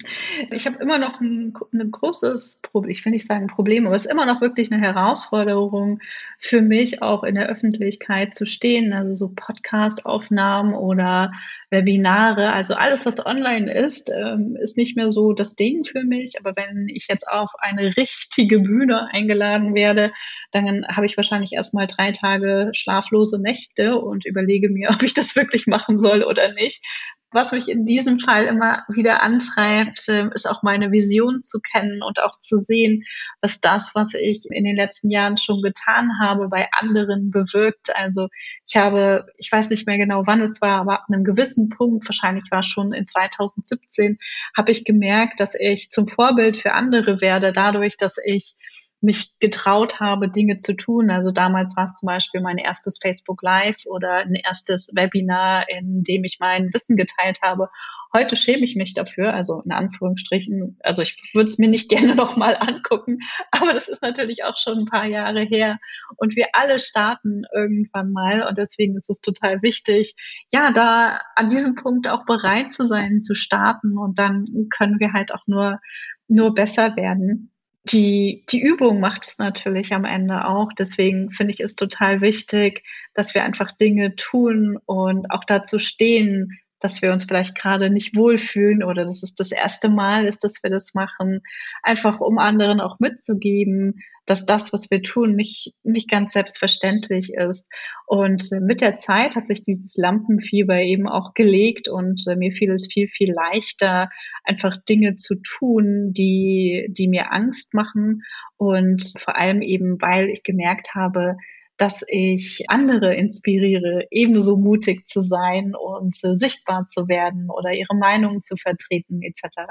[0.50, 4.06] Ich habe immer noch ein, ein großes Problem, ich will nicht sagen Problem, aber es
[4.06, 6.00] ist immer noch wirklich eine Herausforderung
[6.38, 8.92] für mich, auch in der Öffentlichkeit zu stehen.
[8.92, 11.32] Also so Podcast-Aufnahmen oder
[11.70, 16.34] Webinare, also alles, was online ist, ähm, ist nicht mehr so das Ding für mich.
[16.40, 20.10] Aber wenn ich jetzt auf eine richtige Bühne eingeladen werde,
[20.50, 25.36] dann habe ich wahrscheinlich erstmal drei Tage schlaflose Nächte und überlege mir, ob ich das
[25.36, 26.84] wirklich machen soll oder nicht,
[27.32, 32.02] was mich in diesem Fall immer wieder antreibt, ähm, ist auch meine Vision zu kennen
[32.02, 33.04] und auch zu sehen,
[33.40, 37.94] was das, was ich in den letzten Jahren schon getan habe, bei anderen bewirkt.
[37.96, 38.28] Also
[38.66, 42.06] ich habe, ich weiß nicht mehr genau, wann es war, aber ab einem gewissen Punkt,
[42.08, 44.18] wahrscheinlich war schon in 2017,
[44.56, 48.54] habe ich gemerkt, dass ich zum Vorbild für andere werde, dadurch, dass ich
[49.02, 51.10] mich getraut habe, Dinge zu tun.
[51.10, 56.04] Also damals war es zum Beispiel mein erstes Facebook Live oder ein erstes Webinar, in
[56.04, 57.68] dem ich mein Wissen geteilt habe.
[58.14, 60.78] Heute schäme ich mich dafür, also in Anführungsstrichen.
[60.82, 63.18] Also ich würde es mir nicht gerne nochmal angucken,
[63.50, 65.78] aber das ist natürlich auch schon ein paar Jahre her.
[66.16, 70.14] Und wir alle starten irgendwann mal und deswegen ist es total wichtig,
[70.50, 75.12] ja, da an diesem Punkt auch bereit zu sein, zu starten und dann können wir
[75.12, 75.80] halt auch nur,
[76.28, 77.51] nur besser werden
[77.84, 80.72] die, die Übung macht es natürlich am Ende auch.
[80.72, 86.58] Deswegen finde ich es total wichtig, dass wir einfach Dinge tun und auch dazu stehen,
[86.82, 90.62] dass wir uns vielleicht gerade nicht wohlfühlen oder dass es das erste Mal ist, dass
[90.62, 91.42] wir das machen,
[91.82, 97.68] einfach um anderen auch mitzugeben, dass das, was wir tun, nicht, nicht ganz selbstverständlich ist.
[98.06, 102.70] Und mit der Zeit hat sich dieses Lampenfieber eben auch gelegt und äh, mir fiel
[102.72, 104.10] es viel, viel leichter,
[104.44, 108.22] einfach Dinge zu tun, die, die mir Angst machen
[108.56, 111.36] und vor allem eben, weil ich gemerkt habe,
[111.82, 117.96] dass ich andere inspiriere, ebenso mutig zu sein und äh, sichtbar zu werden oder ihre
[117.96, 119.64] Meinung zu vertreten etc.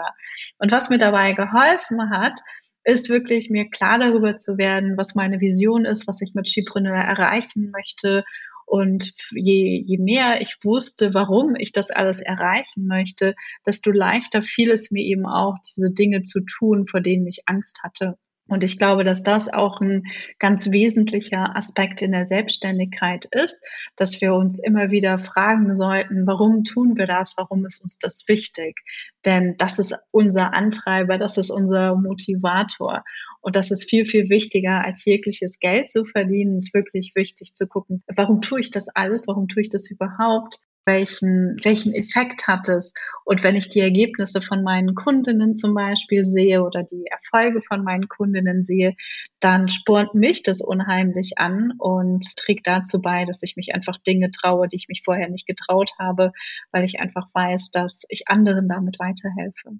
[0.58, 2.38] Und was mir dabei geholfen hat,
[2.84, 6.97] ist wirklich mir klar darüber zu werden, was meine Vision ist, was ich mit Skipreneur
[6.97, 8.26] erreichen möchte.
[8.65, 14.71] Und je, je mehr ich wusste, warum ich das alles erreichen möchte, desto leichter fiel
[14.71, 18.17] es mir eben auch, diese Dinge zu tun, vor denen ich Angst hatte.
[18.52, 20.04] Und ich glaube, dass das auch ein
[20.38, 26.66] ganz wesentlicher Aspekt in der Selbstständigkeit ist, dass wir uns immer wieder fragen sollten, warum
[26.66, 27.36] tun wir das?
[27.38, 28.76] Warum ist uns das wichtig?
[29.24, 33.06] Denn das ist unser Antreiber, das ist unser Motivator.
[33.40, 36.58] Und das ist viel, viel wichtiger, als jegliches Geld zu verdienen.
[36.58, 39.30] Es ist wirklich wichtig zu gucken, warum tue ich das alles?
[39.30, 40.60] Warum tue ich das überhaupt?
[40.86, 42.94] Welchen, welchen Effekt hat es?
[43.26, 47.84] Und wenn ich die Ergebnisse von meinen Kundinnen zum Beispiel sehe oder die Erfolge von
[47.84, 48.96] meinen Kundinnen sehe,
[49.39, 54.32] dann spornt mich das unheimlich an und trägt dazu bei, dass ich mich einfach Dinge
[54.32, 56.32] traue, die ich mich vorher nicht getraut habe,
[56.72, 59.80] weil ich einfach weiß, dass ich anderen damit weiterhelfe.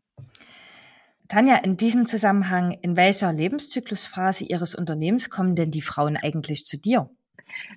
[1.28, 6.78] Tanja, in diesem Zusammenhang, in welcher Lebenszyklusphase Ihres Unternehmens kommen denn die Frauen eigentlich zu
[6.78, 7.10] dir?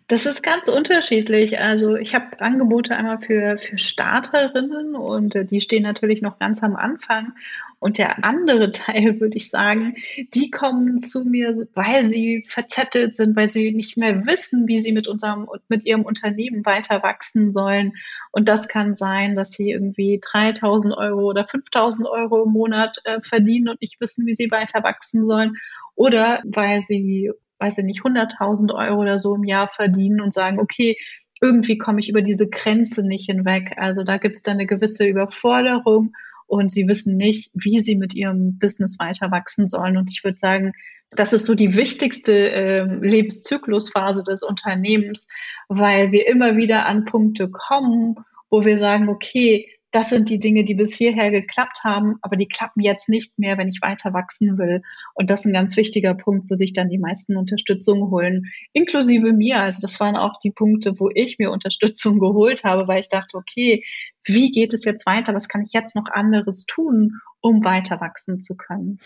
[0.06, 1.58] Das ist ganz unterschiedlich.
[1.58, 6.62] Also ich habe Angebote einmal für, für Starterinnen und äh, die stehen natürlich noch ganz
[6.62, 7.32] am Anfang.
[7.78, 9.94] Und der andere Teil, würde ich sagen,
[10.34, 14.92] die kommen zu mir, weil sie verzettelt sind, weil sie nicht mehr wissen, wie sie
[14.92, 17.94] mit unserem, mit ihrem Unternehmen weiter wachsen sollen.
[18.30, 23.22] Und das kann sein, dass sie irgendwie 3000 Euro oder 5000 Euro im Monat äh,
[23.22, 25.56] verdienen und nicht wissen, wie sie weiter wachsen sollen.
[25.94, 27.30] Oder weil sie
[27.64, 30.96] weiß ich nicht, 100.000 Euro oder so im Jahr verdienen und sagen, okay,
[31.40, 33.72] irgendwie komme ich über diese Grenze nicht hinweg.
[33.76, 36.12] Also da gibt es dann eine gewisse Überforderung
[36.46, 39.96] und sie wissen nicht, wie sie mit ihrem Business weiter wachsen sollen.
[39.96, 40.72] Und ich würde sagen,
[41.10, 45.28] das ist so die wichtigste äh, Lebenszyklusphase des Unternehmens,
[45.68, 48.16] weil wir immer wieder an Punkte kommen,
[48.50, 52.48] wo wir sagen, okay, das sind die Dinge, die bis hierher geklappt haben, aber die
[52.48, 54.82] klappen jetzt nicht mehr, wenn ich weiter wachsen will.
[55.14, 59.32] Und das ist ein ganz wichtiger Punkt, wo sich dann die meisten Unterstützung holen, inklusive
[59.32, 59.60] mir.
[59.60, 63.36] Also das waren auch die Punkte, wo ich mir Unterstützung geholt habe, weil ich dachte,
[63.36, 63.84] okay,
[64.24, 65.34] wie geht es jetzt weiter?
[65.34, 68.98] Was kann ich jetzt noch anderes tun, um weiter wachsen zu können?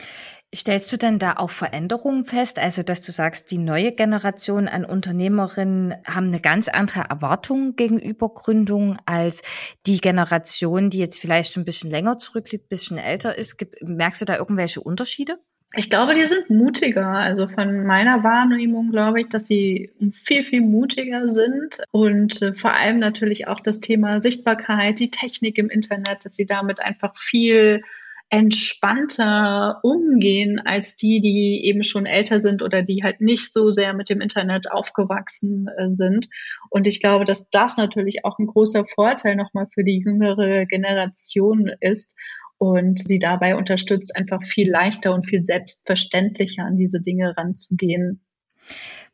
[0.54, 2.58] Stellst du denn da auch Veränderungen fest?
[2.58, 8.32] Also, dass du sagst, die neue Generation an Unternehmerinnen haben eine ganz andere Erwartung gegenüber
[8.32, 9.42] Gründung als
[9.86, 13.56] die Generation, die jetzt vielleicht schon ein bisschen länger zurückliegt, ein bisschen älter ist.
[13.82, 15.38] Merkst du da irgendwelche Unterschiede?
[15.74, 17.08] Ich glaube, die sind mutiger.
[17.08, 22.72] Also von meiner Wahrnehmung glaube ich, dass die viel, viel mutiger sind und äh, vor
[22.72, 27.82] allem natürlich auch das Thema Sichtbarkeit, die Technik im Internet, dass sie damit einfach viel
[28.30, 33.94] entspannter umgehen als die, die eben schon älter sind oder die halt nicht so sehr
[33.94, 36.28] mit dem Internet aufgewachsen äh, sind.
[36.70, 41.70] Und ich glaube, dass das natürlich auch ein großer Vorteil nochmal für die jüngere Generation
[41.80, 42.16] ist
[42.58, 48.20] und sie dabei unterstützt, einfach viel leichter und viel selbstverständlicher an diese Dinge ranzugehen.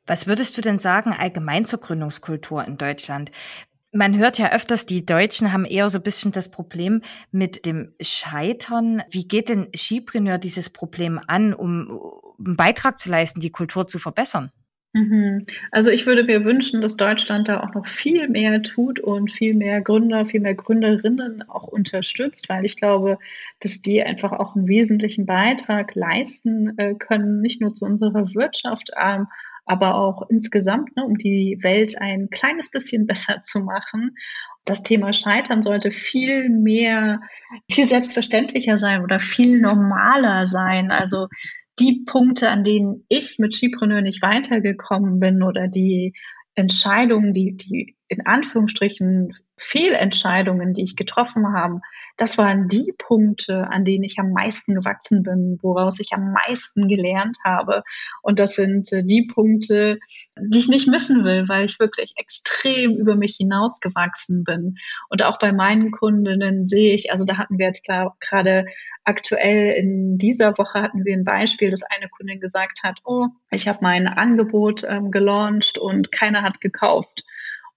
[0.07, 3.31] Was würdest du denn sagen allgemein zur Gründungskultur in Deutschland?
[3.93, 7.95] Man hört ja öfters, die Deutschen haben eher so ein bisschen das Problem mit dem
[8.01, 9.03] Scheitern.
[9.09, 14.01] Wie geht denn Skipreneur dieses Problem an, um einen Beitrag zu leisten, die Kultur zu
[14.01, 14.51] verbessern?
[14.97, 15.45] Mhm.
[15.73, 19.55] Also ich würde mir wünschen, dass Deutschland da auch noch viel mehr tut und viel
[19.55, 23.19] mehr Gründer, viel mehr Gründerinnen auch unterstützt, weil ich glaube,
[23.59, 28.93] dass die einfach auch einen wesentlichen Beitrag leisten äh, können, nicht nur zu unserer Wirtschaft,
[28.97, 29.27] ähm,
[29.67, 34.15] aber auch insgesamt, ne, um die Welt ein kleines bisschen besser zu machen.
[34.65, 37.21] Das Thema Scheitern sollte viel mehr,
[37.69, 40.93] viel selbstverständlicher sein oder viel normaler sein.
[40.93, 41.27] Also
[41.79, 46.15] die Punkte, an denen ich mit Skipreneur nicht weitergekommen bin oder die
[46.55, 51.81] Entscheidungen, die, die in Anführungsstrichen Fehlentscheidungen, die ich getroffen habe,
[52.17, 56.87] das waren die Punkte, an denen ich am meisten gewachsen bin, woraus ich am meisten
[56.89, 57.83] gelernt habe.
[58.23, 59.99] Und das sind äh, die Punkte,
[60.39, 64.77] die ich nicht missen will, weil ich wirklich extrem über mich hinausgewachsen bin.
[65.09, 68.67] Und auch bei meinen Kundinnen sehe ich, also da hatten wir jetzt gerade
[69.05, 73.69] aktuell in dieser Woche hatten wir ein Beispiel, dass eine Kundin gesagt hat, oh, ich
[73.69, 77.25] habe mein Angebot ähm, gelauncht und keiner hat gekauft.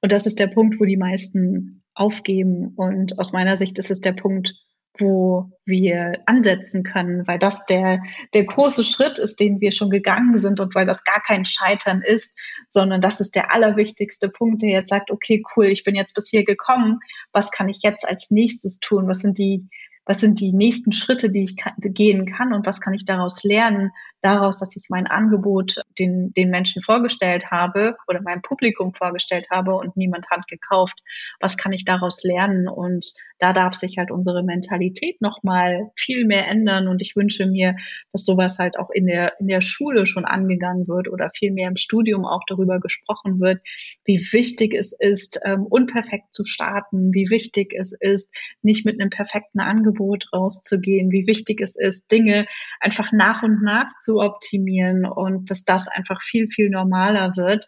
[0.01, 2.73] Und das ist der Punkt, wo die meisten aufgeben.
[2.75, 4.53] Und aus meiner Sicht ist es der Punkt,
[4.99, 8.01] wo wir ansetzen können, weil das der,
[8.33, 12.01] der große Schritt ist, den wir schon gegangen sind und weil das gar kein Scheitern
[12.01, 12.31] ist,
[12.69, 16.29] sondern das ist der allerwichtigste Punkt, der jetzt sagt, okay, cool, ich bin jetzt bis
[16.29, 16.99] hier gekommen,
[17.31, 19.07] was kann ich jetzt als nächstes tun?
[19.07, 19.67] Was sind die,
[20.07, 23.91] was sind die nächsten Schritte, die ich gehen kann und was kann ich daraus lernen,
[24.21, 29.75] daraus, dass ich mein Angebot den, den Menschen vorgestellt habe oder meinem Publikum vorgestellt habe
[29.75, 30.99] und niemand hat gekauft.
[31.39, 32.67] Was kann ich daraus lernen?
[32.67, 36.87] Und da darf sich halt unsere Mentalität nochmal viel mehr ändern.
[36.87, 37.75] Und ich wünsche mir,
[38.11, 41.67] dass sowas halt auch in der, in der Schule schon angegangen wird oder viel mehr
[41.67, 43.61] im Studium auch darüber gesprochen wird,
[44.05, 49.09] wie wichtig es ist, ähm, unperfekt zu starten, wie wichtig es ist, nicht mit einem
[49.09, 49.96] perfekten Angebot
[50.33, 52.45] rauszugehen, wie wichtig es ist, Dinge
[52.79, 57.67] einfach nach und nach zu optimieren und dass das einfach viel, viel normaler wird.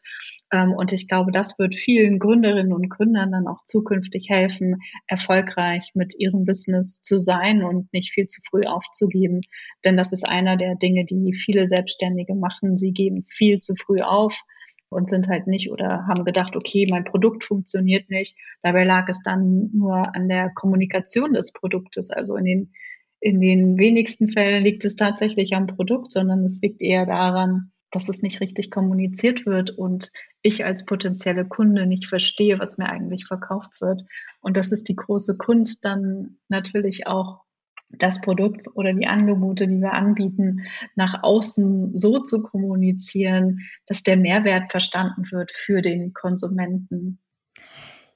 [0.51, 5.91] Ähm, und ich glaube, das wird vielen Gründerinnen und Gründern dann auch zukünftig helfen, erfolgreich
[5.93, 9.41] mit ihrem Business zu sein und nicht viel zu früh aufzugeben.
[9.85, 12.77] Denn das ist einer der Dinge, die viele Selbstständige machen.
[12.77, 14.43] Sie geben viel zu früh auf
[14.89, 18.37] und sind halt nicht oder haben gedacht, okay, mein Produkt funktioniert nicht.
[18.61, 22.73] Dabei lag es dann nur an der Kommunikation des Produktes, also in den
[23.21, 28.07] in den wenigsten Fällen liegt es tatsächlich am Produkt, sondern es liegt eher daran, dass
[28.07, 33.25] es nicht richtig kommuniziert wird und ich als potenzielle Kunde nicht verstehe, was mir eigentlich
[33.25, 34.03] verkauft wird.
[34.41, 37.41] Und das ist die große Kunst, dann natürlich auch
[37.89, 44.17] das Produkt oder die Angebote, die wir anbieten, nach außen so zu kommunizieren, dass der
[44.17, 47.19] Mehrwert verstanden wird für den Konsumenten.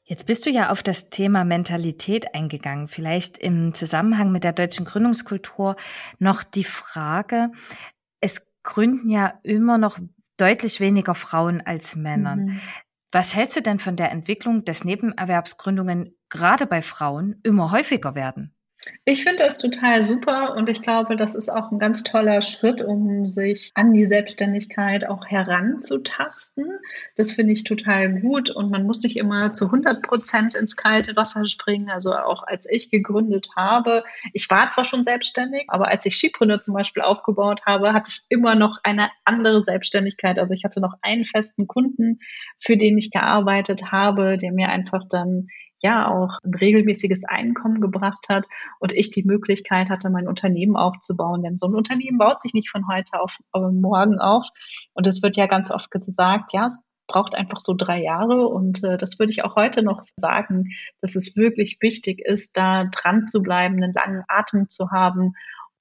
[0.06, 2.88] Jetzt bist du ja auf das Thema Mentalität eingegangen.
[2.88, 5.76] Vielleicht im Zusammenhang mit der deutschen Gründungskultur
[6.20, 7.52] noch die Frage,
[8.20, 9.98] es gründen ja immer noch
[10.38, 12.46] deutlich weniger Frauen als Männern.
[12.46, 12.60] Mhm.
[13.12, 18.56] Was hältst du denn von der Entwicklung, dass Nebenerwerbsgründungen gerade bei Frauen immer häufiger werden?
[19.06, 22.82] Ich finde das total super und ich glaube, das ist auch ein ganz toller Schritt,
[22.82, 26.66] um sich an die Selbstständigkeit auch heranzutasten.
[27.16, 31.16] Das finde ich total gut und man muss nicht immer zu 100 Prozent ins kalte
[31.16, 31.90] Wasser springen.
[31.90, 36.62] Also auch als ich gegründet habe, ich war zwar schon selbstständig, aber als ich Skipreneur
[36.62, 40.40] zum Beispiel aufgebaut habe, hatte ich immer noch eine andere Selbstständigkeit.
[40.40, 42.20] Also ich hatte noch einen festen Kunden,
[42.60, 45.48] für den ich gearbeitet habe, der mir einfach dann
[45.84, 48.46] ja auch ein regelmäßiges Einkommen gebracht hat
[48.80, 51.44] und ich die Möglichkeit hatte, mein Unternehmen aufzubauen.
[51.44, 54.48] Denn so ein Unternehmen baut sich nicht von heute auf morgen auf.
[54.94, 58.84] Und es wird ja ganz oft gesagt, ja, es braucht einfach so drei Jahre und
[58.84, 60.70] äh, das würde ich auch heute noch sagen,
[61.02, 65.34] dass es wirklich wichtig ist, da dran zu bleiben, einen langen Atem zu haben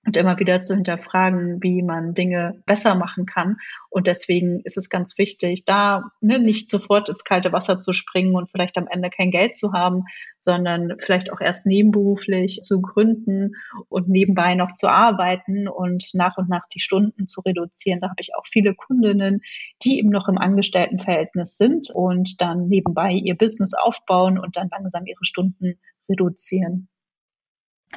[0.05, 3.59] und immer wieder zu hinterfragen, wie man Dinge besser machen kann.
[3.88, 8.34] Und deswegen ist es ganz wichtig, da ne, nicht sofort ins kalte Wasser zu springen
[8.34, 10.05] und vielleicht am Ende kein Geld zu haben,
[10.40, 13.53] sondern vielleicht auch erst nebenberuflich zu gründen
[13.88, 18.00] und nebenbei noch zu arbeiten und nach und nach die Stunden zu reduzieren.
[18.00, 19.42] Da habe ich auch viele Kundinnen,
[19.84, 25.07] die eben noch im Angestelltenverhältnis sind und dann nebenbei ihr Business aufbauen und dann langsam
[25.07, 25.78] ihre Stunden
[26.09, 26.88] reduzieren.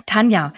[0.06, 0.54] Tanja,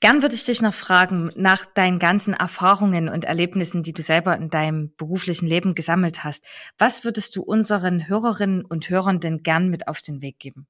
[0.00, 4.34] Gern würde ich dich noch fragen, nach deinen ganzen Erfahrungen und Erlebnissen, die du selber
[4.34, 6.46] in deinem beruflichen Leben gesammelt hast,
[6.78, 10.66] was würdest du unseren Hörerinnen und Hörern denn gern mit auf den Weg geben?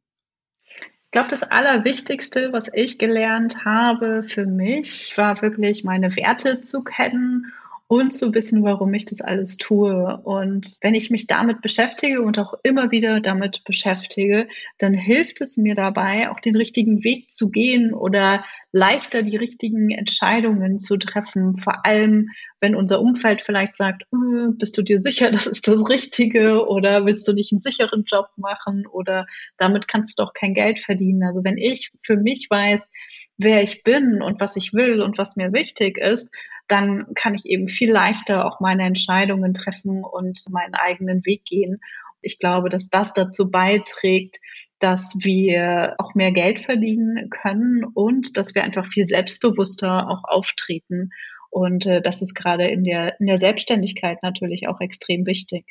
[0.77, 6.83] Ich glaube, das Allerwichtigste, was ich gelernt habe für mich, war wirklich meine Werte zu
[6.83, 7.53] kennen
[7.91, 10.17] und zu wissen, warum ich das alles tue.
[10.23, 14.47] Und wenn ich mich damit beschäftige und auch immer wieder damit beschäftige,
[14.79, 19.91] dann hilft es mir dabei, auch den richtigen Weg zu gehen oder leichter die richtigen
[19.91, 21.59] Entscheidungen zu treffen.
[21.59, 22.29] Vor allem,
[22.61, 27.07] wenn unser Umfeld vielleicht sagt, äh, bist du dir sicher, das ist das Richtige oder
[27.07, 29.27] willst du nicht einen sicheren Job machen oder
[29.57, 31.25] damit kannst du doch kein Geld verdienen.
[31.25, 32.89] Also wenn ich für mich weiß,
[33.37, 36.31] wer ich bin und was ich will und was mir wichtig ist,
[36.71, 41.81] dann kann ich eben viel leichter auch meine Entscheidungen treffen und meinen eigenen Weg gehen.
[42.23, 44.37] Ich glaube, dass das dazu beiträgt,
[44.79, 51.11] dass wir auch mehr Geld verdienen können und dass wir einfach viel selbstbewusster auch auftreten.
[51.51, 55.67] Und äh, das ist gerade in der, in der Selbstständigkeit natürlich auch extrem wichtig.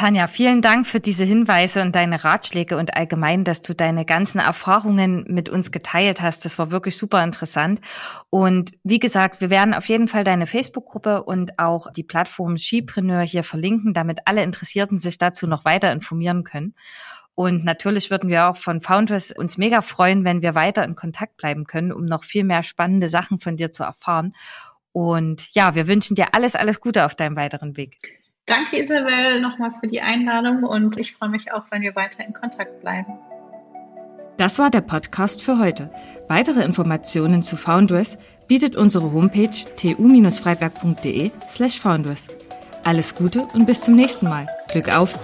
[0.00, 4.38] Tanja, vielen Dank für diese Hinweise und deine Ratschläge und allgemein, dass du deine ganzen
[4.38, 6.46] Erfahrungen mit uns geteilt hast.
[6.46, 7.82] Das war wirklich super interessant.
[8.30, 13.20] Und wie gesagt, wir werden auf jeden Fall deine Facebook-Gruppe und auch die Plattform Skipreneur
[13.20, 16.74] hier verlinken, damit alle Interessierten sich dazu noch weiter informieren können.
[17.34, 21.36] Und natürlich würden wir auch von Foundress uns mega freuen, wenn wir weiter in Kontakt
[21.36, 24.34] bleiben können, um noch viel mehr spannende Sachen von dir zu erfahren.
[24.92, 28.19] Und ja, wir wünschen dir alles, alles Gute auf deinem weiteren Weg.
[28.50, 32.32] Danke, Isabel, nochmal für die Einladung und ich freue mich auch, wenn wir weiter in
[32.32, 33.16] Kontakt bleiben.
[34.38, 35.88] Das war der Podcast für heute.
[36.26, 42.26] Weitere Informationen zu Foundress bietet unsere Homepage tu-freiberg.de slash foundress.
[42.82, 44.48] Alles Gute und bis zum nächsten Mal.
[44.72, 45.16] Glück auf!